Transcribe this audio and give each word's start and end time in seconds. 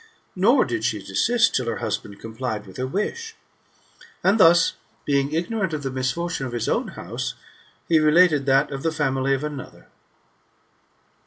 Nor 0.35 0.65
did 0.65 0.83
she 0.83 0.97
desist, 0.97 1.53
till 1.53 1.67
her 1.67 1.77
husband 1.77 2.19
complied 2.19 2.65
with 2.65 2.77
her 2.77 2.87
wirii. 2.87 3.33
And 4.23 4.39
thus, 4.39 4.73
being 5.05 5.31
ignorant 5.31 5.73
of 5.73 5.83
the 5.83 5.91
misfortune 5.91 6.47
of 6.47 6.53
his 6.53 6.67
own 6.67 6.87
house, 6.87 7.35
he 7.87 7.99
related 7.99 8.47
that 8.47 8.69
^ 8.69 8.81
the 8.81 8.91
family 8.91 9.35
of 9.35 9.43
another. 9.43 9.89